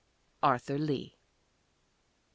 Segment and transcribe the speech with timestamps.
[0.41, 1.15] ARTHUR LEE